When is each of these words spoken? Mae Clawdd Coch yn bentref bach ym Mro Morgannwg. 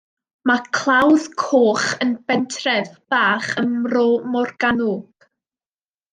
Mae 0.51 0.61
Clawdd 0.77 1.27
Coch 1.43 1.83
yn 2.05 2.13
bentref 2.31 2.89
bach 3.15 3.51
ym 3.65 3.77
Mro 3.85 4.07
Morgannwg. 4.37 5.31